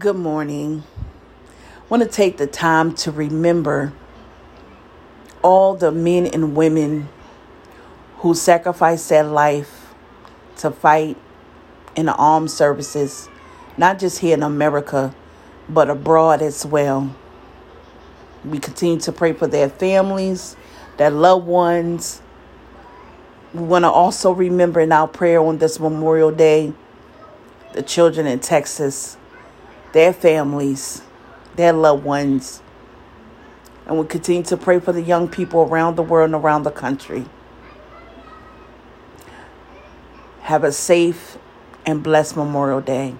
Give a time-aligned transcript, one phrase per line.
[0.00, 0.82] Good morning.
[1.76, 3.92] I want to take the time to remember
[5.42, 7.10] all the men and women
[8.20, 9.92] who sacrificed their life
[10.56, 11.18] to fight
[11.94, 13.28] in the armed services,
[13.76, 15.14] not just here in America,
[15.68, 17.14] but abroad as well.
[18.42, 20.56] We continue to pray for their families,
[20.96, 22.22] their loved ones.
[23.52, 26.72] We want to also remember in our prayer on this Memorial Day
[27.74, 29.18] the children in Texas,
[29.92, 31.02] their families,
[31.56, 32.62] their loved ones.
[33.86, 36.70] And we continue to pray for the young people around the world and around the
[36.70, 37.26] country.
[40.42, 41.38] Have a safe
[41.84, 43.14] and blessed Memorial Day.